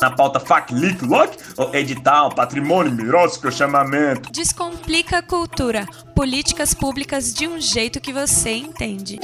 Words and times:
Na 0.00 0.12
pauta 0.12 0.38
FAC, 0.38 0.72
LIC, 0.72 1.04
LOC, 1.04 1.36
edital, 1.72 2.32
patrimônio, 2.32 2.92
mirócico, 2.92 3.50
chamamento. 3.50 4.30
Descomplica 4.30 5.18
a 5.18 5.22
cultura. 5.22 5.86
Políticas 6.14 6.72
públicas 6.72 7.34
de 7.34 7.48
um 7.48 7.60
jeito 7.60 8.00
que 8.00 8.12
você 8.12 8.50
entende. 8.50 9.18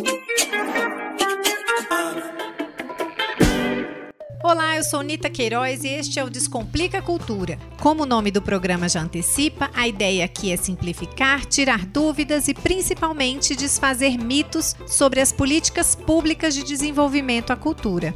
Olá, 4.42 4.76
eu 4.76 4.84
sou 4.84 5.00
Nita 5.00 5.30
Queiroz 5.30 5.84
e 5.84 5.89
este 5.89 6.18
é 6.18 6.25
o 6.25 6.29
Descomplica 6.29 7.00
Cultura. 7.00 7.59
Como 7.80 8.02
o 8.02 8.06
nome 8.06 8.30
do 8.30 8.43
programa 8.43 8.88
já 8.88 9.00
antecipa, 9.00 9.70
a 9.72 9.88
ideia 9.88 10.25
aqui 10.25 10.52
é 10.52 10.56
simplificar, 10.56 11.46
tirar 11.46 11.86
dúvidas 11.86 12.46
e 12.48 12.52
principalmente 12.52 13.56
desfazer 13.56 14.18
mitos 14.18 14.77
sobre 14.86 15.20
as 15.20 15.32
políticas 15.32 15.95
públicas 15.95 16.54
de 16.54 16.62
desenvolvimento 16.62 17.52
à 17.52 17.56
cultura. 17.56 18.14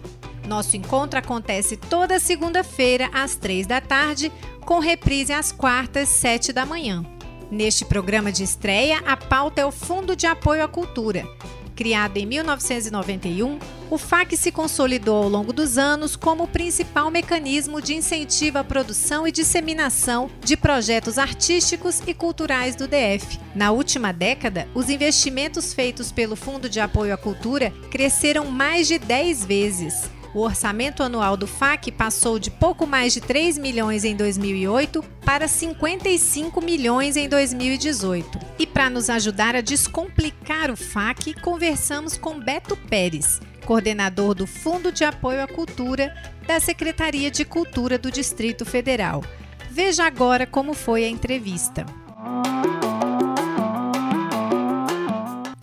Nosso 0.48 0.78
encontro 0.78 1.18
acontece 1.18 1.76
toda 1.76 2.18
segunda-feira 2.18 3.10
às 3.12 3.36
três 3.36 3.66
da 3.66 3.82
tarde, 3.82 4.32
com 4.64 4.78
reprise 4.78 5.30
às 5.30 5.52
quartas, 5.52 6.08
sete 6.08 6.54
da 6.54 6.64
manhã. 6.64 7.04
Neste 7.50 7.84
programa 7.84 8.32
de 8.32 8.44
estreia, 8.44 8.98
a 9.06 9.14
pauta 9.14 9.60
é 9.60 9.66
o 9.66 9.70
Fundo 9.70 10.16
de 10.16 10.26
Apoio 10.26 10.64
à 10.64 10.68
Cultura. 10.68 11.28
Criado 11.76 12.16
em 12.16 12.24
1991, 12.24 13.58
o 13.90 13.98
FAC 13.98 14.36
se 14.36 14.50
consolidou 14.50 15.22
ao 15.22 15.28
longo 15.28 15.52
dos 15.52 15.76
anos 15.76 16.16
como 16.16 16.44
o 16.44 16.48
principal 16.48 17.10
mecanismo 17.10 17.80
de 17.82 17.94
incentivo 17.94 18.58
à 18.58 18.64
produção 18.64 19.28
e 19.28 19.32
disseminação 19.32 20.30
de 20.40 20.56
projetos 20.56 21.18
artísticos 21.18 22.02
e 22.06 22.14
culturais 22.14 22.74
do 22.74 22.88
DF. 22.88 23.38
Na 23.54 23.70
última 23.70 24.12
década, 24.12 24.66
os 24.74 24.88
investimentos 24.88 25.74
feitos 25.74 26.10
pelo 26.10 26.34
Fundo 26.34 26.70
de 26.70 26.80
Apoio 26.80 27.12
à 27.12 27.18
Cultura 27.18 27.70
cresceram 27.90 28.46
mais 28.46 28.88
de 28.88 28.98
10 28.98 29.44
vezes. 29.44 30.17
O 30.34 30.40
orçamento 30.40 31.02
anual 31.02 31.36
do 31.36 31.46
FAC 31.46 31.90
passou 31.90 32.38
de 32.38 32.50
pouco 32.50 32.86
mais 32.86 33.14
de 33.14 33.20
3 33.20 33.56
milhões 33.56 34.04
em 34.04 34.14
2008 34.14 35.02
para 35.24 35.48
55 35.48 36.60
milhões 36.60 37.16
em 37.16 37.28
2018. 37.28 38.38
E 38.58 38.66
para 38.66 38.90
nos 38.90 39.08
ajudar 39.08 39.56
a 39.56 39.60
descomplicar 39.60 40.70
o 40.70 40.76
FAC, 40.76 41.34
conversamos 41.40 42.18
com 42.18 42.38
Beto 42.38 42.76
Pérez, 42.76 43.40
coordenador 43.64 44.34
do 44.34 44.46
Fundo 44.46 44.92
de 44.92 45.04
Apoio 45.04 45.42
à 45.42 45.46
Cultura 45.46 46.14
da 46.46 46.60
Secretaria 46.60 47.30
de 47.30 47.44
Cultura 47.44 47.98
do 47.98 48.10
Distrito 48.10 48.64
Federal. 48.64 49.24
Veja 49.70 50.04
agora 50.04 50.46
como 50.46 50.74
foi 50.74 51.04
a 51.04 51.08
entrevista. 51.08 51.86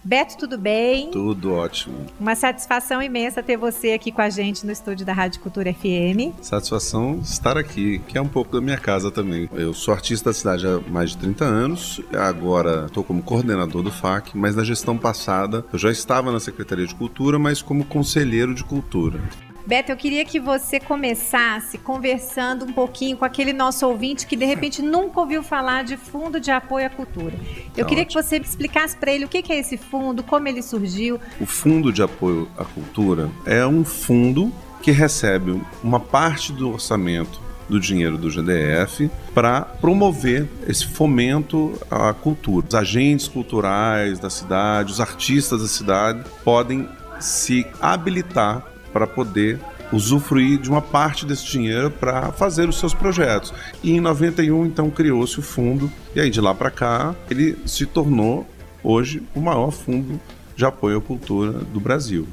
Beto, 0.05 0.37
tudo 0.37 0.55
bem? 0.55 1.09
Tudo 1.09 1.51
ótimo. 1.51 2.05
Uma 2.19 2.35
satisfação 2.35 3.01
imensa 3.01 3.41
ter 3.41 3.57
você 3.57 3.93
aqui 3.93 4.11
com 4.11 4.21
a 4.21 4.29
gente 4.29 4.63
no 4.63 4.71
estúdio 4.71 5.03
da 5.03 5.13
Rádio 5.13 5.41
Cultura 5.41 5.73
FM. 5.73 6.39
Satisfação 6.43 7.19
estar 7.23 7.57
aqui, 7.57 7.97
que 8.07 8.15
é 8.15 8.21
um 8.21 8.27
pouco 8.27 8.51
da 8.51 8.61
minha 8.61 8.77
casa 8.77 9.09
também. 9.09 9.49
Eu 9.53 9.73
sou 9.73 9.95
artista 9.95 10.29
da 10.29 10.33
cidade 10.35 10.67
há 10.67 10.79
mais 10.79 11.09
de 11.09 11.17
30 11.17 11.43
anos, 11.43 12.01
agora 12.13 12.85
estou 12.85 13.03
como 13.03 13.23
coordenador 13.23 13.81
do 13.81 13.91
FAC, 13.91 14.37
mas 14.37 14.55
na 14.55 14.63
gestão 14.63 14.95
passada 14.95 15.65
eu 15.73 15.79
já 15.79 15.89
estava 15.89 16.31
na 16.31 16.39
Secretaria 16.39 16.85
de 16.85 16.93
Cultura, 16.93 17.39
mas 17.39 17.63
como 17.63 17.83
conselheiro 17.83 18.53
de 18.53 18.63
cultura. 18.63 19.19
Beto, 19.65 19.91
eu 19.91 19.97
queria 19.97 20.23
que 20.23 20.39
você 20.39 20.79
começasse 20.79 21.79
conversando 21.79 22.65
um 22.65 22.71
pouquinho 22.71 23.17
com 23.17 23.25
aquele 23.25 23.51
nosso 23.51 23.87
ouvinte 23.87 24.27
que 24.27 24.35
de 24.35 24.45
repente 24.45 24.79
nunca 24.83 25.19
ouviu 25.19 25.41
falar 25.41 25.83
de 25.83 25.97
Fundo 25.97 26.39
de 26.39 26.51
Apoio 26.51 26.85
à 26.85 26.89
Cultura. 26.89 27.33
Eu 27.75 27.83
tá 27.83 27.89
queria 27.89 28.03
ótimo. 28.03 28.21
que 28.21 28.27
você 28.27 28.37
explicasse 28.37 28.95
para 28.95 29.11
ele 29.11 29.25
o 29.25 29.27
que 29.27 29.51
é 29.51 29.57
esse 29.57 29.75
fundo, 29.75 30.21
como 30.21 30.47
ele 30.47 30.61
surgiu. 30.61 31.19
O 31.39 31.47
Fundo 31.47 31.91
de 31.91 32.03
Apoio 32.03 32.47
à 32.55 32.63
Cultura 32.63 33.31
é 33.43 33.65
um 33.65 33.83
fundo 33.83 34.53
que 34.83 34.91
recebe 34.91 35.59
uma 35.83 35.99
parte 35.99 36.53
do 36.53 36.71
orçamento 36.71 37.41
do 37.67 37.79
dinheiro 37.79 38.19
do 38.19 38.29
GDF 38.29 39.09
para 39.33 39.61
promover 39.61 40.47
esse 40.67 40.85
fomento 40.85 41.73
à 41.89 42.13
cultura. 42.13 42.67
Os 42.69 42.75
agentes 42.75 43.27
culturais 43.27 44.19
da 44.19 44.29
cidade, 44.29 44.91
os 44.91 45.01
artistas 45.01 45.59
da 45.59 45.67
cidade 45.67 46.23
podem 46.43 46.87
se 47.19 47.65
habilitar 47.81 48.74
para 48.95 49.05
poder 49.05 49.59
usufruir 49.91 50.57
de 50.57 50.69
uma 50.69 50.81
parte 50.81 51.25
desse 51.25 51.45
dinheiro 51.45 51.91
para 51.91 52.31
fazer 52.31 52.69
os 52.69 52.79
seus 52.79 52.93
projetos. 52.93 53.53
E 53.83 53.91
em 53.91 53.99
91 53.99 54.65
então 54.65 54.89
criou-se 54.89 55.37
o 55.37 55.41
fundo 55.41 55.91
e 56.15 56.21
aí 56.21 56.29
de 56.29 56.39
lá 56.39 56.55
para 56.55 56.71
cá 56.71 57.13
ele 57.29 57.57
se 57.65 57.85
tornou 57.85 58.47
hoje 58.81 59.21
o 59.35 59.41
maior 59.41 59.71
fundo 59.71 60.17
de 60.55 60.63
apoio 60.63 60.99
à 60.99 61.01
cultura 61.01 61.51
do 61.51 61.81
Brasil. 61.81 62.25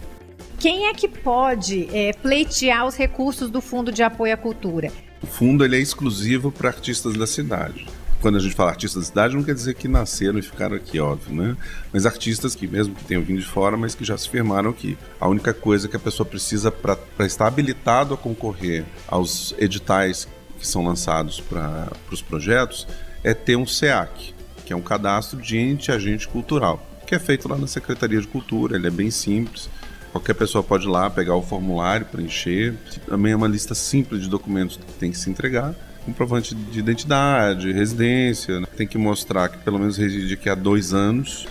Quem 0.57 0.87
é 0.87 0.95
que 0.95 1.09
pode 1.09 1.89
é, 1.93 2.13
pleitear 2.13 2.87
os 2.87 2.95
recursos 2.95 3.51
do 3.51 3.61
Fundo 3.61 3.91
de 3.91 4.05
Apoio 4.05 4.33
à 4.33 4.37
Cultura? 4.37 4.93
O 5.21 5.27
fundo 5.27 5.65
ele 5.65 5.75
é 5.75 5.81
exclusivo 5.81 6.53
para 6.53 6.69
artistas 6.69 7.15
da 7.15 7.27
cidade 7.27 7.85
quando 8.23 8.37
a 8.37 8.41
gente 8.41 8.55
fala 8.55 8.71
artistas 8.71 9.03
da 9.03 9.09
cidade, 9.09 9.35
não 9.35 9.43
quer 9.43 9.55
dizer 9.55 9.75
que 9.75 9.89
nasceram 9.89 10.39
e 10.39 10.43
ficaram 10.43 10.77
aqui, 10.77 11.01
óbvio, 11.01 11.35
né? 11.35 11.57
Mas 11.93 12.07
artistas 12.07 12.55
que, 12.55 12.69
mesmo 12.69 12.95
que 12.95 13.05
tenham 13.05 13.23
vindo 13.23 13.41
de 13.41 13.47
fora, 13.47 13.77
mas 13.77 13.97
que 13.97 14.05
já 14.05 14.17
se 14.17 14.29
firmaram 14.29 14.71
aqui. 14.71 14.97
A 15.21 15.27
única 15.29 15.53
coisa 15.53 15.89
que 15.89 15.97
a 15.97 15.99
pessoa 15.99 16.25
precisa 16.25 16.71
para 16.71 16.97
estar 17.27 17.49
habilitado 17.49 18.15
a 18.15 18.17
concorrer 18.17 18.85
aos 19.09 19.53
editais 19.59 20.29
que 20.57 20.67
são 20.67 20.85
lançados 20.85 21.41
para 21.41 21.91
os 22.13 22.23
projetos 22.23 22.87
é 23.25 23.35
ter 23.35 23.57
um 23.57 23.67
SEAC, 23.67 24.33
que 24.65 24.73
é 24.73 24.77
um 24.77 24.83
cadastro 24.83 25.43
de 25.43 25.59
ente 25.59 25.91
agente 25.91 26.29
cultural, 26.29 26.81
que 27.05 27.17
é 27.17 27.19
feito 27.19 27.49
lá 27.49 27.59
na 27.59 27.67
Secretaria 27.67 28.21
de 28.21 28.29
Cultura, 28.29 28.77
ele 28.77 28.87
é 28.87 28.91
bem 28.91 29.11
simples. 29.11 29.69
Qualquer 30.13 30.35
pessoa 30.35 30.63
pode 30.63 30.87
ir 30.87 30.91
lá 30.91 31.11
pegar 31.11 31.35
o 31.35 31.43
formulário, 31.43 32.07
preencher. 32.07 32.75
Também 33.07 33.33
é 33.33 33.37
uma 33.37 33.49
lista 33.49 33.75
simples 33.75 34.23
de 34.23 34.29
documentos 34.29 34.77
que 34.77 34.93
tem 34.93 35.11
que 35.11 35.19
se 35.19 35.29
entregar 35.29 35.75
comprovante 36.05 36.55
de 36.55 36.79
identidade, 36.79 37.73
residência, 37.73 38.61
né? 38.61 38.67
tem 38.77 38.87
que 38.87 38.99
mostrar 38.99 39.49
que 39.49 39.59
pelo 39.59 39.79
menos 39.79 39.97
reside 39.97 40.35
aqui 40.35 40.49
há 40.49 40.55
dois 40.55 40.93
anos 40.93 41.47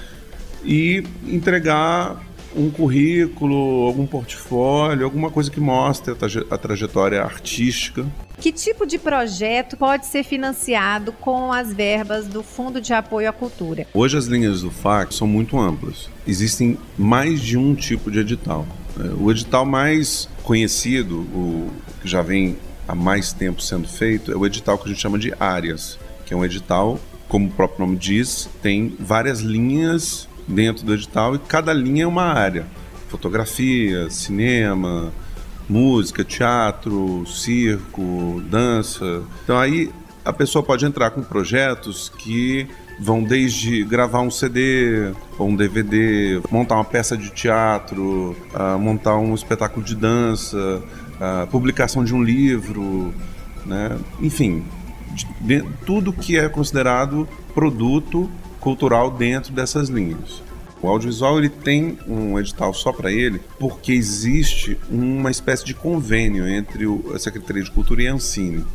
e 0.63 1.03
entregar 1.25 2.21
um 2.55 2.69
currículo, 2.69 3.85
algum 3.85 4.05
portfólio, 4.05 5.05
alguma 5.05 5.29
coisa 5.29 5.49
que 5.49 5.59
mostre 5.59 6.13
a, 6.49 6.57
trajetória 6.57 7.21
artística. 7.23 8.05
Que 8.37 8.51
tipo 8.51 8.85
de 8.85 8.97
projeto 8.97 9.77
pode 9.77 10.05
ser 10.05 10.23
financiado 10.23 11.13
com 11.13 11.51
as 11.53 11.71
verbas 11.73 12.27
do 12.27 12.43
Fundo 12.43 12.81
de 12.81 12.93
Apoio 12.93 13.29
à 13.29 13.31
Cultura? 13.31 13.87
Hoje 13.93 14.17
as 14.17 14.25
linhas 14.25 14.61
do 14.61 14.71
FAC 14.71 15.13
são 15.13 15.27
muito 15.27 15.59
amplas. 15.59 16.09
Existem 16.27 16.77
mais 16.97 17.39
de 17.39 17.57
um 17.57 17.75
tipo 17.75 18.11
de 18.11 18.19
edital. 18.19 18.65
É, 18.99 19.13
o 19.17 19.31
edital 19.31 19.65
mais 19.65 20.27
conhecido, 20.43 21.19
o 21.19 21.69
que 22.01 22.07
já 22.07 22.21
vem 22.21 22.57
há 22.91 22.95
mais 22.95 23.31
tempo 23.31 23.61
sendo 23.61 23.87
feito 23.87 24.33
é 24.33 24.35
o 24.35 24.45
edital 24.45 24.77
que 24.77 24.85
a 24.85 24.87
gente 24.89 25.01
chama 25.01 25.17
de 25.17 25.33
áreas, 25.39 25.97
que 26.25 26.33
é 26.33 26.37
um 26.37 26.43
edital, 26.43 26.99
como 27.29 27.47
o 27.47 27.51
próprio 27.51 27.85
nome 27.85 27.97
diz, 27.97 28.49
tem 28.61 28.93
várias 28.99 29.39
linhas 29.39 30.27
dentro 30.45 30.85
do 30.85 30.93
edital 30.93 31.33
e 31.35 31.39
cada 31.39 31.71
linha 31.71 32.03
é 32.03 32.07
uma 32.07 32.25
área. 32.25 32.65
Fotografia, 33.07 34.09
cinema, 34.09 35.13
música, 35.69 36.23
teatro, 36.25 37.25
circo, 37.25 38.41
dança. 38.49 39.23
Então 39.43 39.57
aí 39.57 39.89
a 40.25 40.33
pessoa 40.33 40.61
pode 40.61 40.85
entrar 40.85 41.11
com 41.11 41.23
projetos 41.23 42.09
que 42.09 42.67
vão 42.99 43.23
desde 43.23 43.83
gravar 43.83 44.19
um 44.19 44.29
CD 44.29 45.11
ou 45.37 45.47
um 45.47 45.55
DVD, 45.55 46.41
montar 46.51 46.75
uma 46.75 46.85
peça 46.85 47.17
de 47.17 47.29
teatro, 47.29 48.35
uh, 48.53 48.77
montar 48.77 49.17
um 49.17 49.33
espetáculo 49.33 49.83
de 49.83 49.95
dança, 49.95 50.83
a 51.21 51.45
publicação 51.45 52.03
de 52.03 52.15
um 52.15 52.23
livro, 52.23 53.13
né? 53.63 53.95
enfim, 54.19 54.65
de, 55.39 55.63
tudo 55.85 56.11
que 56.11 56.35
é 56.35 56.49
considerado 56.49 57.29
produto 57.53 58.27
cultural 58.59 59.11
dentro 59.11 59.53
dessas 59.53 59.87
linhas. 59.87 60.41
O 60.81 60.87
audiovisual 60.87 61.37
ele 61.37 61.49
tem 61.49 61.99
um 62.07 62.39
edital 62.39 62.73
só 62.73 62.91
para 62.91 63.11
ele 63.11 63.39
porque 63.59 63.91
existe 63.91 64.79
uma 64.89 65.29
espécie 65.29 65.63
de 65.63 65.75
convênio 65.75 66.47
entre 66.47 66.85
a 67.13 67.19
Secretaria 67.19 67.61
de 67.61 67.69
Cultura 67.69 68.01
e 68.01 68.07
a 68.07 68.13
Ancine. 68.13 68.65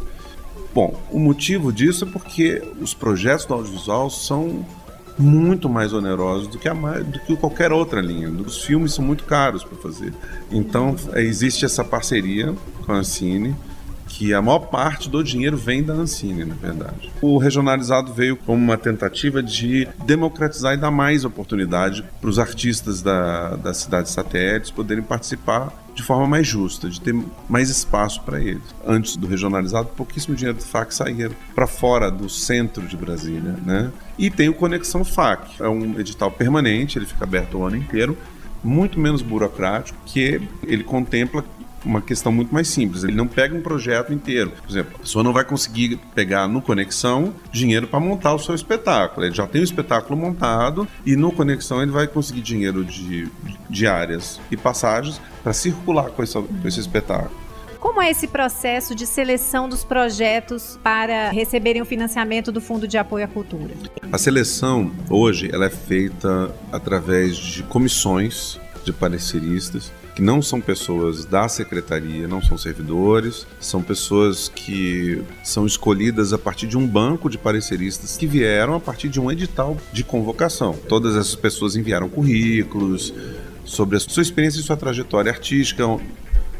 Bom, 0.72 0.94
o 1.10 1.19
motivo 1.19 1.72
disso 1.72 2.04
é 2.04 2.08
porque 2.08 2.62
os 2.81 2.94
projetos 2.94 3.44
do 3.46 3.54
audiovisual 3.54 4.08
são 4.08 4.64
muito 5.18 5.68
mais 5.68 5.92
onerosos 5.92 6.48
do 6.48 6.58
que, 6.58 6.68
a, 6.68 6.74
do 6.74 7.18
que 7.20 7.36
qualquer 7.36 7.72
outra 7.72 8.00
linha. 8.00 8.28
Os 8.30 8.62
filmes 8.62 8.94
são 8.94 9.04
muito 9.04 9.24
caros 9.24 9.64
para 9.64 9.76
fazer. 9.78 10.12
Então, 10.50 10.96
é, 11.12 11.22
existe 11.22 11.64
essa 11.64 11.84
parceria 11.84 12.54
com 12.84 12.92
a 12.92 12.96
Ancine, 12.96 13.54
que 14.08 14.32
a 14.32 14.40
maior 14.40 14.60
parte 14.60 15.10
do 15.10 15.22
dinheiro 15.22 15.56
vem 15.56 15.82
da 15.82 15.92
Ancine, 15.92 16.44
na 16.44 16.54
verdade. 16.54 17.10
O 17.20 17.38
regionalizado 17.38 18.12
veio 18.12 18.36
como 18.36 18.62
uma 18.62 18.76
tentativa 18.76 19.42
de 19.42 19.88
democratizar 20.04 20.74
e 20.74 20.76
dar 20.76 20.90
mais 20.90 21.24
oportunidade 21.24 22.04
para 22.20 22.30
os 22.30 22.38
artistas 22.38 23.02
da, 23.02 23.56
das 23.56 23.78
cidades 23.78 24.12
satélites 24.12 24.70
poderem 24.70 25.02
participar 25.02 25.85
de 25.96 26.02
forma 26.02 26.26
mais 26.26 26.46
justa, 26.46 26.90
de 26.90 27.00
ter 27.00 27.14
mais 27.48 27.70
espaço 27.70 28.20
para 28.22 28.38
eles. 28.38 28.62
Antes 28.87 29.16
do 29.16 29.26
regionalizado, 29.26 29.88
pouquíssimo 29.96 30.37
dinheiro 30.37 30.58
do 30.58 30.62
FAC 30.62 30.94
saía 30.94 31.31
para 31.54 31.66
fora 31.66 32.10
do 32.10 32.28
centro 32.28 32.87
de 32.87 32.94
Brasília, 32.96 33.56
né? 33.64 33.90
E 34.19 34.31
tem 34.31 34.50
o 34.50 34.54
Conexão 34.54 35.02
FAC, 35.04 35.50
é 35.58 35.69
um 35.69 35.98
edital 35.98 36.31
permanente, 36.31 36.98
ele 36.98 37.06
fica 37.06 37.25
aberto 37.25 37.56
o 37.56 37.64
ano 37.64 37.76
inteiro, 37.76 38.16
muito 38.62 39.00
menos 39.00 39.22
burocrático, 39.22 39.98
que 40.04 40.43
ele 40.64 40.84
contempla 40.84 41.43
uma 41.86 42.02
questão 42.02 42.32
muito 42.32 42.52
mais 42.52 42.68
simples. 42.68 43.04
Ele 43.04 43.14
não 43.14 43.26
pega 43.26 43.54
um 43.54 43.62
projeto 43.62 44.12
inteiro. 44.12 44.50
Por 44.50 44.70
exemplo, 44.70 44.96
a 44.96 44.98
pessoa 44.98 45.22
não 45.22 45.32
vai 45.32 45.44
conseguir 45.44 45.98
pegar 46.14 46.48
no 46.48 46.60
Conexão 46.60 47.32
dinheiro 47.52 47.86
para 47.86 48.00
montar 48.00 48.34
o 48.34 48.38
seu 48.38 48.54
espetáculo. 48.54 49.24
Ele 49.24 49.34
já 49.34 49.46
tem 49.46 49.60
o 49.60 49.64
espetáculo 49.64 50.18
montado 50.18 50.86
e 51.04 51.16
no 51.16 51.32
Conexão 51.32 51.80
ele 51.80 51.92
vai 51.92 52.06
conseguir 52.06 52.40
dinheiro 52.40 52.84
de 52.84 53.30
diárias 53.70 54.40
e 54.50 54.56
passagens 54.56 55.20
para 55.42 55.52
circular 55.52 56.10
com 56.10 56.22
esse, 56.22 56.34
com 56.34 56.68
esse 56.68 56.80
espetáculo. 56.80 57.46
Como 57.78 58.02
é 58.02 58.10
esse 58.10 58.26
processo 58.26 58.94
de 58.94 59.06
seleção 59.06 59.68
dos 59.68 59.84
projetos 59.84 60.78
para 60.82 61.30
receberem 61.30 61.80
o 61.80 61.84
financiamento 61.84 62.50
do 62.50 62.60
Fundo 62.60 62.88
de 62.88 62.98
Apoio 62.98 63.24
à 63.24 63.28
Cultura? 63.28 63.74
A 64.10 64.18
seleção 64.18 64.90
hoje 65.08 65.48
ela 65.52 65.66
é 65.66 65.70
feita 65.70 66.52
através 66.72 67.36
de 67.36 67.62
comissões 67.62 68.58
de 68.86 68.92
pareceristas 68.92 69.92
que 70.14 70.22
não 70.22 70.40
são 70.40 70.60
pessoas 70.60 71.24
da 71.26 71.48
secretaria, 71.48 72.26
não 72.26 72.40
são 72.40 72.56
servidores, 72.56 73.46
são 73.60 73.82
pessoas 73.82 74.48
que 74.48 75.22
são 75.42 75.66
escolhidas 75.66 76.32
a 76.32 76.38
partir 76.38 76.66
de 76.66 76.78
um 76.78 76.86
banco 76.86 77.28
de 77.28 77.36
pareceristas 77.36 78.16
que 78.16 78.26
vieram 78.26 78.74
a 78.74 78.80
partir 78.80 79.08
de 79.08 79.20
um 79.20 79.30
edital 79.30 79.76
de 79.92 80.02
convocação. 80.02 80.74
Todas 80.88 81.16
essas 81.16 81.34
pessoas 81.34 81.76
enviaram 81.76 82.08
currículos 82.08 83.12
sobre 83.64 83.96
a 83.96 84.00
sua 84.00 84.22
experiência 84.22 84.60
e 84.60 84.62
sua 84.62 84.76
trajetória 84.76 85.30
artística 85.30 85.84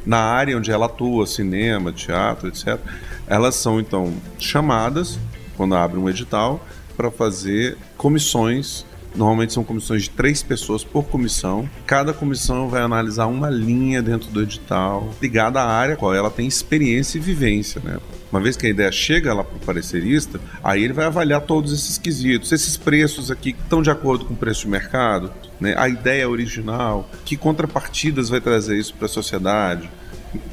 na 0.05 0.19
área 0.19 0.59
onde 0.59 0.71
ela 0.71 0.87
atua, 0.87 1.27
cinema, 1.27 1.93
teatro, 1.93 2.49
etc. 2.49 2.79
Elas 3.27 3.55
são 3.55 3.81
então 3.81 4.13
chamadas 4.39 5.19
quando 5.57 5.75
abre 5.75 5.99
um 5.99 6.09
edital 6.09 6.65
para 6.97 7.11
fazer 7.11 7.79
comissões 7.97 8.85
Normalmente 9.17 9.53
são 9.53 9.65
comissões 9.65 10.03
de 10.03 10.11
três 10.11 10.43
pessoas 10.43 10.85
por 10.85 11.05
comissão. 11.05 11.69
Cada 11.87 12.13
comissão 12.13 12.69
vai 12.69 12.83
analisar 12.83 13.27
uma 13.27 13.49
linha 13.49 14.03
dentro 14.03 14.31
do 14.31 14.43
edital, 14.43 15.11
ligada 15.21 15.61
à 15.61 15.67
área 15.67 15.97
qual 15.97 16.15
ela 16.15 16.31
tem 16.31 16.47
experiência 16.47 17.17
e 17.17 17.21
vivência, 17.21 17.81
né? 17.83 17.99
Uma 18.31 18.41
vez 18.41 18.57
que 18.57 18.67
a 18.67 18.71
ideia 18.71 18.93
chega 18.93 19.33
lá 19.33 19.43
para 19.43 19.57
o 19.57 19.61
parecerista, 19.61 20.39
aí 20.63 20.83
ele 20.83 20.93
vai 20.93 21.07
avaliar 21.07 21.41
todos 21.41 21.73
esses 21.73 21.97
quesitos. 21.97 22.53
Esses 22.53 22.77
preços 22.77 23.31
aqui 23.31 23.57
estão 23.59 23.81
de 23.81 23.91
acordo 23.91 24.27
com 24.27 24.35
o 24.35 24.37
preço 24.37 24.63
de 24.63 24.69
mercado? 24.69 25.33
Né? 25.59 25.75
A 25.79 25.89
ideia 25.89 26.29
original? 26.29 27.09
Que 27.25 27.37
contrapartidas 27.37 28.29
vai 28.29 28.41
trazer 28.41 28.77
isso 28.77 28.93
para 28.95 29.07
a 29.07 29.09
sociedade? 29.09 29.89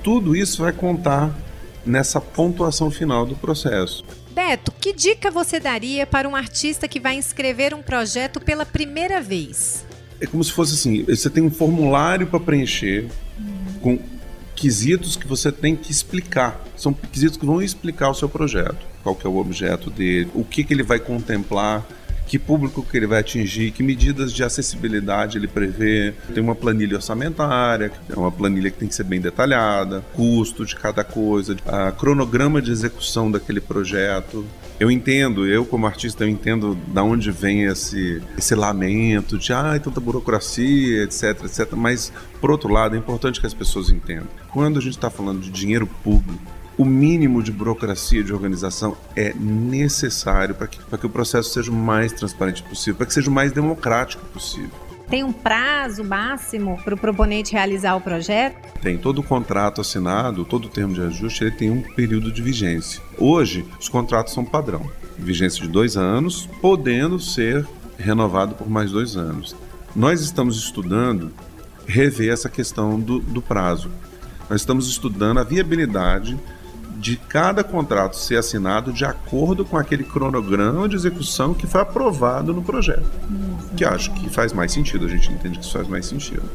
Tudo 0.03 0.35
isso 0.35 0.61
vai 0.61 0.71
contar 0.71 1.35
nessa 1.85 2.21
pontuação 2.21 2.89
final 2.89 3.25
do 3.25 3.35
processo. 3.35 4.05
Beto, 4.33 4.71
que 4.71 4.91
dica 4.91 5.29
você 5.29 5.59
daria 5.59 6.07
para 6.07 6.27
um 6.27 6.35
artista 6.35 6.87
que 6.87 6.99
vai 6.99 7.15
inscrever 7.15 7.73
um 7.73 7.83
projeto 7.83 8.39
pela 8.39 8.65
primeira 8.65 9.21
vez? 9.21 9.85
É 10.19 10.25
como 10.25 10.43
se 10.43 10.51
fosse 10.51 10.73
assim: 10.73 11.03
você 11.03 11.29
tem 11.29 11.43
um 11.43 11.51
formulário 11.51 12.25
para 12.25 12.39
preencher 12.39 13.07
com 13.79 13.99
quesitos 14.55 15.15
que 15.15 15.27
você 15.27 15.51
tem 15.51 15.75
que 15.75 15.91
explicar. 15.91 16.59
São 16.75 16.93
quesitos 16.93 17.37
que 17.37 17.45
vão 17.45 17.61
explicar 17.61 18.09
o 18.09 18.15
seu 18.15 18.27
projeto. 18.27 18.77
Qual 19.03 19.15
que 19.15 19.27
é 19.27 19.29
o 19.29 19.37
objeto 19.37 19.91
dele, 19.91 20.31
o 20.33 20.43
que, 20.43 20.63
que 20.63 20.73
ele 20.73 20.83
vai 20.83 20.97
contemplar, 20.97 21.85
que 22.27 22.39
público 22.39 22.83
que 22.83 22.97
ele 22.97 23.07
vai 23.07 23.19
atingir, 23.19 23.71
que 23.71 23.83
medidas 23.83 24.31
de 24.31 24.43
acessibilidade 24.43 25.37
ele 25.37 25.47
prevê. 25.47 26.13
Tem 26.33 26.43
uma 26.43 26.55
planilha 26.55 26.95
orçamentária, 26.95 27.91
é 28.09 28.19
uma 28.19 28.31
planilha 28.31 28.71
que 28.71 28.77
tem 28.77 28.87
que 28.87 28.95
ser 28.95 29.03
bem 29.03 29.21
detalhada, 29.21 30.03
custo 30.13 30.65
de 30.65 30.75
cada 30.75 31.03
coisa, 31.03 31.55
a 31.65 31.91
cronograma 31.91 32.61
de 32.61 32.71
execução 32.71 33.29
daquele 33.29 33.61
projeto. 33.61 34.45
Eu 34.79 34.89
entendo, 34.89 35.45
eu 35.45 35.65
como 35.65 35.85
artista, 35.85 36.23
eu 36.23 36.29
entendo 36.29 36.75
da 36.87 37.03
onde 37.03 37.31
vem 37.31 37.63
esse, 37.63 38.21
esse 38.37 38.55
lamento 38.55 39.37
de 39.37 39.53
ah, 39.53 39.79
tanta 39.79 39.99
burocracia, 39.99 41.03
etc, 41.03 41.43
etc. 41.45 41.73
Mas, 41.73 42.11
por 42.41 42.51
outro 42.51 42.69
lado, 42.71 42.95
é 42.95 42.97
importante 42.97 43.39
que 43.39 43.45
as 43.45 43.53
pessoas 43.53 43.89
entendam. 43.89 44.27
Quando 44.51 44.79
a 44.79 44.81
gente 44.81 44.95
está 44.95 45.09
falando 45.09 45.41
de 45.41 45.51
dinheiro 45.51 45.87
público, 46.03 46.41
o 46.77 46.85
mínimo 46.85 47.43
de 47.43 47.51
burocracia 47.51 48.23
de 48.23 48.33
organização 48.33 48.97
é 49.15 49.33
necessário 49.33 50.55
para 50.55 50.67
que, 50.67 50.79
que 50.79 51.05
o 51.05 51.09
processo 51.09 51.51
seja 51.51 51.71
o 51.71 51.75
mais 51.75 52.11
transparente 52.11 52.63
possível, 52.63 52.95
para 52.95 53.05
que 53.05 53.13
seja 53.13 53.29
o 53.29 53.33
mais 53.33 53.51
democrático 53.51 54.25
possível. 54.27 54.71
Tem 55.09 55.23
um 55.23 55.33
prazo 55.33 56.03
máximo 56.03 56.79
para 56.83 56.95
o 56.95 56.97
proponente 56.97 57.53
realizar 57.53 57.95
o 57.95 58.01
projeto? 58.01 58.55
Tem. 58.81 58.97
Todo 58.97 59.19
o 59.19 59.23
contrato 59.23 59.81
assinado, 59.81 60.45
todo 60.45 60.65
o 60.65 60.69
termo 60.69 60.93
de 60.93 61.01
ajuste, 61.01 61.43
ele 61.43 61.51
tem 61.51 61.69
um 61.69 61.81
período 61.81 62.31
de 62.31 62.41
vigência. 62.41 63.01
Hoje, 63.17 63.65
os 63.79 63.89
contratos 63.89 64.33
são 64.33 64.43
padrão. 64.43 64.89
Vigência 65.17 65.61
de 65.61 65.67
dois 65.67 65.97
anos, 65.97 66.49
podendo 66.61 67.19
ser 67.19 67.67
renovado 67.97 68.55
por 68.55 68.67
mais 68.67 68.91
dois 68.91 69.15
anos. 69.15 69.55
Nós 69.95 70.21
estamos 70.21 70.57
estudando 70.57 71.31
rever 71.85 72.31
essa 72.31 72.49
questão 72.49 72.99
do, 72.99 73.19
do 73.19 73.41
prazo. 73.41 73.91
Nós 74.49 74.61
estamos 74.61 74.87
estudando 74.89 75.39
a 75.39 75.43
viabilidade 75.43 76.39
de 77.03 77.17
cada 77.17 77.65
contrato 77.65 78.15
ser 78.15 78.37
assinado 78.37 78.93
de 78.93 79.03
acordo 79.03 79.65
com 79.65 79.75
aquele 79.77 80.05
cronograma 80.05 80.87
de 80.87 80.95
execução 80.95 81.53
que 81.53 81.67
foi 81.67 81.81
aprovado 81.81 82.53
no 82.53 82.63
projeto. 82.63 83.03
Que 83.75 83.83
acho 83.83 84.13
que 84.13 84.29
faz 84.29 84.53
mais 84.53 84.71
sentido, 84.71 85.05
a 85.05 85.09
gente 85.09 85.29
entende 85.29 85.59
que 85.59 85.65
isso 85.65 85.73
faz 85.73 85.85
mais 85.85 86.05
sentido. 86.05 86.49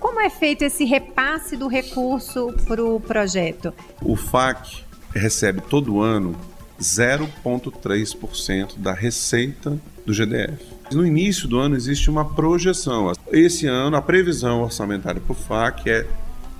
Como 0.00 0.18
é 0.18 0.30
feito 0.30 0.62
esse 0.62 0.86
repasse 0.86 1.58
do 1.58 1.68
recurso 1.68 2.54
para 2.66 2.82
o 2.82 2.98
projeto? 2.98 3.74
O 4.00 4.16
FAC 4.16 4.82
recebe 5.14 5.60
todo 5.60 6.00
ano 6.00 6.34
0,3% 6.80 8.78
da 8.78 8.94
receita 8.94 9.78
do 10.06 10.14
GDF. 10.14 10.64
No 10.90 11.06
início 11.06 11.46
do 11.46 11.58
ano 11.58 11.76
existe 11.76 12.08
uma 12.08 12.24
projeção. 12.24 13.12
Esse 13.30 13.66
ano 13.66 13.94
a 13.94 14.00
previsão 14.00 14.62
orçamentária 14.62 15.20
para 15.20 15.32
o 15.32 15.36
FAC 15.36 15.90
é 15.90 16.06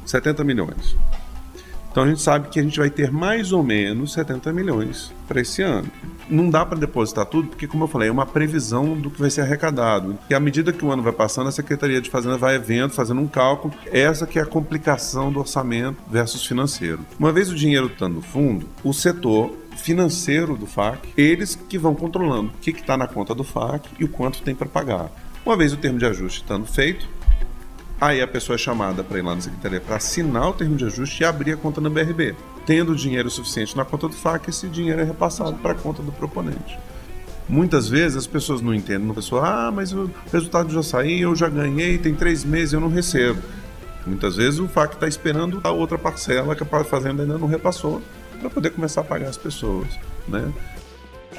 70 0.04 0.44
milhões. 0.44 0.94
Então 1.92 2.04
a 2.04 2.06
gente 2.08 2.22
sabe 2.22 2.48
que 2.48 2.58
a 2.58 2.62
gente 2.62 2.78
vai 2.78 2.88
ter 2.88 3.12
mais 3.12 3.52
ou 3.52 3.62
menos 3.62 4.14
70 4.14 4.50
milhões 4.50 5.12
para 5.28 5.42
esse 5.42 5.60
ano. 5.60 5.86
Não 6.26 6.48
dá 6.48 6.64
para 6.64 6.78
depositar 6.78 7.26
tudo, 7.26 7.48
porque, 7.48 7.66
como 7.66 7.84
eu 7.84 7.88
falei, 7.88 8.08
é 8.08 8.12
uma 8.12 8.24
previsão 8.24 8.98
do 8.98 9.10
que 9.10 9.20
vai 9.20 9.28
ser 9.28 9.42
arrecadado. 9.42 10.18
E 10.30 10.34
à 10.34 10.40
medida 10.40 10.72
que 10.72 10.82
o 10.82 10.90
ano 10.90 11.02
vai 11.02 11.12
passando, 11.12 11.48
a 11.48 11.52
Secretaria 11.52 12.00
de 12.00 12.08
Fazenda 12.08 12.38
vai 12.38 12.58
vendo, 12.58 12.94
fazendo 12.94 13.20
um 13.20 13.28
cálculo. 13.28 13.74
Essa 13.92 14.26
que 14.26 14.38
é 14.38 14.42
a 14.42 14.46
complicação 14.46 15.30
do 15.30 15.40
orçamento 15.40 15.98
versus 16.10 16.46
financeiro. 16.46 17.00
Uma 17.18 17.30
vez 17.30 17.50
o 17.50 17.54
dinheiro 17.54 17.88
estando 17.88 18.14
no 18.14 18.22
fundo, 18.22 18.66
o 18.82 18.94
setor 18.94 19.54
financeiro 19.76 20.56
do 20.56 20.66
FAC, 20.66 21.12
eles 21.14 21.54
que 21.54 21.76
vão 21.76 21.94
controlando 21.94 22.48
o 22.48 22.58
que 22.58 22.70
está 22.70 22.96
na 22.96 23.06
conta 23.06 23.34
do 23.34 23.44
FAC 23.44 23.86
e 23.98 24.04
o 24.04 24.08
quanto 24.08 24.40
tem 24.40 24.54
para 24.54 24.66
pagar. 24.66 25.10
Uma 25.44 25.56
vez 25.56 25.72
o 25.72 25.76
termo 25.76 25.98
de 25.98 26.06
ajuste 26.06 26.40
estando 26.40 26.64
feito, 26.66 27.06
Aí 28.02 28.20
a 28.20 28.26
pessoa 28.26 28.56
é 28.56 28.58
chamada 28.58 29.04
para 29.04 29.20
ir 29.20 29.22
lá 29.22 29.32
na 29.32 29.40
secretaria 29.40 29.80
para 29.80 29.94
assinar 29.94 30.48
o 30.48 30.52
termo 30.52 30.74
de 30.74 30.84
ajuste 30.84 31.22
e 31.22 31.24
abrir 31.24 31.52
a 31.52 31.56
conta 31.56 31.80
na 31.80 31.88
BRB. 31.88 32.34
Tendo 32.66 32.96
dinheiro 32.96 33.30
suficiente 33.30 33.76
na 33.76 33.84
conta 33.84 34.08
do 34.08 34.14
FAC, 34.14 34.50
esse 34.50 34.68
dinheiro 34.68 35.00
é 35.00 35.04
repassado 35.04 35.56
para 35.58 35.70
a 35.70 35.74
conta 35.76 36.02
do 36.02 36.10
proponente. 36.10 36.76
Muitas 37.48 37.88
vezes 37.88 38.16
as 38.16 38.26
pessoas 38.26 38.60
não 38.60 38.74
entendem. 38.74 39.08
A 39.08 39.14
pessoa, 39.14 39.46
ah, 39.46 39.70
mas 39.70 39.92
o 39.92 40.10
resultado 40.32 40.72
já 40.72 40.82
saiu, 40.82 41.30
eu 41.30 41.36
já 41.36 41.48
ganhei, 41.48 41.96
tem 41.96 42.12
três 42.12 42.42
meses 42.42 42.72
eu 42.72 42.80
não 42.80 42.88
recebo. 42.88 43.40
Muitas 44.04 44.34
vezes 44.34 44.58
o 44.58 44.66
FAC 44.66 44.94
está 44.94 45.06
esperando 45.06 45.60
a 45.62 45.70
outra 45.70 45.96
parcela 45.96 46.56
que 46.56 46.64
a 46.64 46.84
fazenda 46.84 47.22
ainda 47.22 47.38
não 47.38 47.46
repassou 47.46 48.02
para 48.40 48.50
poder 48.50 48.70
começar 48.70 49.02
a 49.02 49.04
pagar 49.04 49.28
as 49.28 49.36
pessoas. 49.36 49.86
Né? 50.26 50.52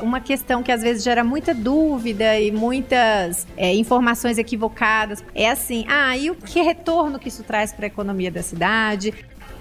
Uma 0.01 0.19
questão 0.19 0.63
que 0.63 0.71
às 0.71 0.81
vezes 0.81 1.03
gera 1.03 1.23
muita 1.23 1.53
dúvida 1.53 2.39
e 2.39 2.51
muitas 2.51 3.47
é, 3.55 3.73
informações 3.75 4.37
equivocadas. 4.37 5.23
É 5.33 5.49
assim, 5.49 5.85
ah, 5.87 6.15
e 6.17 6.29
o 6.29 6.35
que 6.35 6.61
retorno 6.61 7.19
que 7.19 7.27
isso 7.27 7.43
traz 7.43 7.71
para 7.71 7.85
a 7.85 7.87
economia 7.87 8.31
da 8.31 8.41
cidade? 8.41 9.13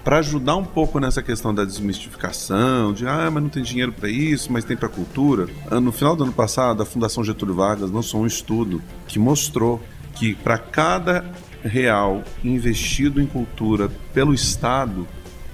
Para 0.03 0.17
ajudar 0.17 0.57
um 0.57 0.65
pouco 0.65 0.99
nessa 0.99 1.23
questão 1.23 1.53
da 1.53 1.63
desmistificação, 1.63 2.91
de 2.91 3.07
ah, 3.07 3.29
mas 3.31 3.41
não 3.41 3.49
tem 3.49 3.63
dinheiro 3.63 3.93
para 3.93 4.09
isso, 4.09 4.51
mas 4.51 4.65
tem 4.65 4.75
para 4.75 4.89
cultura. 4.89 5.47
Ah, 5.71 5.79
no 5.79 5.91
final 5.91 6.15
do 6.15 6.23
ano 6.23 6.33
passado, 6.33 6.83
a 6.83 6.85
Fundação 6.85 7.23
Getúlio 7.23 7.55
Vargas 7.55 7.89
lançou 7.89 8.21
um 8.21 8.27
estudo 8.27 8.81
que 9.07 9.17
mostrou 9.17 9.81
que 10.15 10.35
para 10.35 10.57
cada 10.57 11.25
real 11.63 12.23
investido 12.43 13.21
em 13.21 13.25
cultura 13.25 13.89
pelo 14.13 14.33
Estado, 14.33 15.07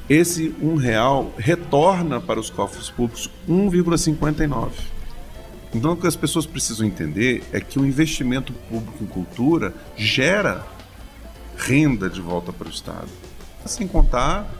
esse 0.09 0.55
um 0.61 0.75
real 0.75 1.31
retorna 1.37 2.19
para 2.19 2.39
os 2.39 2.49
cofres 2.49 2.89
públicos 2.89 3.29
1,59. 3.47 4.71
Então, 5.73 5.91
o 5.91 5.97
que 5.97 6.07
as 6.07 6.15
pessoas 6.15 6.47
precisam 6.47 6.87
entender 6.87 7.43
é 7.53 7.59
que 7.59 7.77
o 7.77 7.85
investimento 7.85 8.51
público 8.51 9.03
em 9.03 9.05
cultura 9.07 9.73
gera 9.95 10.65
renda 11.55 12.09
de 12.09 12.19
volta 12.19 12.51
para 12.51 12.67
o 12.67 12.71
Estado. 12.71 13.07
Sem 13.65 13.87
contar 13.87 14.51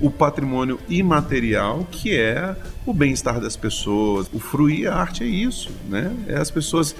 o 0.00 0.10
patrimônio 0.10 0.78
imaterial, 0.88 1.86
que 1.90 2.16
é 2.16 2.54
o 2.86 2.94
bem-estar 2.94 3.40
das 3.40 3.56
pessoas. 3.56 4.28
O 4.32 4.38
fruir 4.38 4.88
a 4.88 4.94
arte 4.94 5.24
é 5.24 5.26
isso, 5.26 5.70
né? 5.88 6.14
É 6.28 6.36
as 6.36 6.50
pessoas 6.50 6.94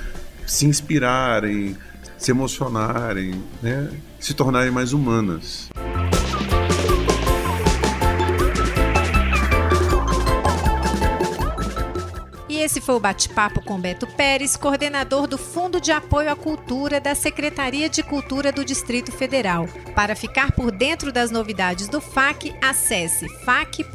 se 0.45 0.67
inspirarem, 0.67 1.77
se 2.19 2.33
emocionarem, 2.33 3.43
né? 3.63 3.91
se 4.19 4.35
tornarem 4.35 4.73
mais 4.73 4.93
humanas. 4.93 5.69
Esse 12.73 12.81
foi 12.81 12.95
o 12.95 13.01
bate-papo 13.01 13.61
com 13.61 13.79
Beto 13.79 14.07
Pérez, 14.07 14.57
coordenador 14.57 15.27
do 15.27 15.37
Fundo 15.37 15.79
de 15.79 15.93
Apoio 15.93 16.33
à 16.33 16.35
Cultura 16.35 16.99
da 16.99 17.15
Secretaria 17.15 17.87
de 17.87 18.03
Cultura 18.03 18.51
do 18.51 18.65
Distrito 18.65 19.13
Federal. 19.13 19.69
Para 19.95 20.17
ficar 20.17 20.53
por 20.53 20.73
dentro 20.73 21.13
das 21.13 21.31
novidades 21.31 21.87
do 21.87 22.01
FAC, 22.01 22.55
acesse 22.63 23.29
fac.df.gov.br. 23.45 23.93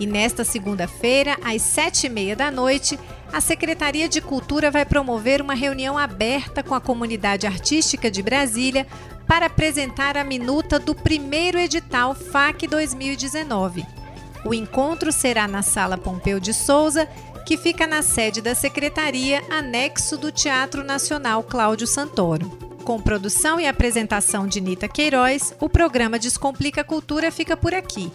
E 0.00 0.06
nesta 0.06 0.42
segunda-feira, 0.42 1.36
às 1.44 1.60
sete 1.60 2.06
e 2.06 2.08
meia 2.08 2.34
da 2.34 2.50
noite, 2.50 2.98
a 3.30 3.42
Secretaria 3.42 4.08
de 4.08 4.22
Cultura 4.22 4.70
vai 4.70 4.86
promover 4.86 5.42
uma 5.42 5.54
reunião 5.54 5.98
aberta 5.98 6.62
com 6.62 6.74
a 6.74 6.80
comunidade 6.80 7.46
artística 7.46 8.10
de 8.10 8.22
Brasília 8.22 8.86
para 9.26 9.46
apresentar 9.46 10.16
a 10.16 10.24
minuta 10.24 10.78
do 10.78 10.94
primeiro 10.94 11.58
edital 11.58 12.14
FAC 12.14 12.66
2019. 12.66 14.03
O 14.44 14.52
encontro 14.52 15.10
será 15.10 15.48
na 15.48 15.62
Sala 15.62 15.96
Pompeu 15.96 16.38
de 16.38 16.52
Souza, 16.52 17.06
que 17.46 17.56
fica 17.56 17.86
na 17.86 18.02
sede 18.02 18.42
da 18.42 18.54
Secretaria, 18.54 19.42
anexo 19.50 20.18
do 20.18 20.30
Teatro 20.30 20.84
Nacional 20.84 21.42
Cláudio 21.42 21.86
Santoro. 21.86 22.50
Com 22.84 23.00
produção 23.00 23.58
e 23.58 23.66
apresentação 23.66 24.46
de 24.46 24.60
Nita 24.60 24.86
Queiroz, 24.86 25.54
o 25.58 25.68
programa 25.68 26.18
Descomplica 26.18 26.84
Cultura 26.84 27.30
fica 27.32 27.56
por 27.56 27.72
aqui. 27.72 28.12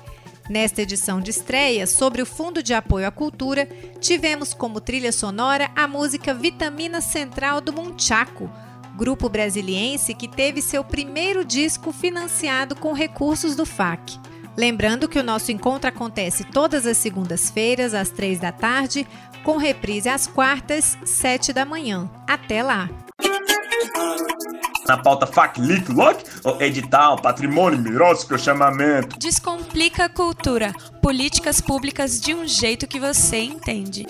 Nesta 0.48 0.84
edição 0.84 1.20
de 1.20 1.32
estreia 1.32 1.88
sobre 1.88 2.22
o 2.22 2.26
Fundo 2.26 2.62
de 2.62 2.76
Apoio 2.76 3.08
à 3.08 3.12
Cultura, 3.12 3.68
tivemos 4.00 4.54
como 4.54 4.80
trilha 4.80 5.12
sonora 5.12 5.72
a 5.76 5.88
música 5.88 6.34
Vitamina 6.34 7.02
Central 7.02 7.62
do 7.62 7.74
Munchaco, 7.74 8.50
grupo 8.96 9.30
brasiliense 9.30 10.14
que 10.14 10.28
teve 10.28 10.62
seu 10.62 10.84
primeiro 10.84 11.44
disco 11.44 11.92
financiado 11.92 12.76
com 12.76 12.94
recursos 12.94 13.56
do 13.56 13.66
FAC. 13.66 14.20
Lembrando 14.60 15.08
que 15.08 15.18
o 15.18 15.24
nosso 15.24 15.54
encontro 15.54 15.88
acontece 15.88 16.44
todas 16.44 16.86
as 16.86 16.98
segundas-feiras, 16.98 17.94
às 17.94 18.10
três 18.10 18.42
da 18.42 18.52
tarde, 18.52 19.08
com 19.42 19.56
reprise 19.56 20.10
às 20.10 20.28
quartas, 20.28 20.98
sete 21.06 21.54
da 21.54 21.64
manhã. 21.64 22.12
Até 22.28 22.62
lá! 22.62 22.90
Na 24.86 24.98
pauta 24.98 25.26
FAC, 25.26 25.62
LIC, 25.62 25.94
LOC, 25.94 26.26
edital, 26.60 27.22
patrimônio, 27.22 27.80
mirócico, 27.80 28.38
chamamento. 28.38 29.18
Descomplica 29.18 30.04
a 30.06 30.10
cultura. 30.10 30.74
Políticas 31.02 31.62
públicas 31.62 32.20
de 32.20 32.34
um 32.34 32.46
jeito 32.46 32.86
que 32.86 33.00
você 33.00 33.38
entende. 33.38 34.06